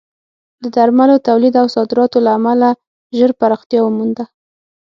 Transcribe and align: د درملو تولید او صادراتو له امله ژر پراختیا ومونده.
د 0.61 0.63
درملو 0.75 1.17
تولید 1.27 1.53
او 1.61 1.67
صادراتو 1.75 2.17
له 2.25 2.31
امله 2.37 2.69
ژر 3.17 3.31
پراختیا 3.39 3.79
ومونده. 3.83 4.23